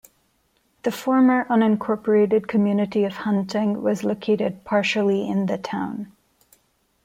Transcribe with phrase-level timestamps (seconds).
[0.81, 6.11] The former unincorporated community of Hunting was located partially in the town.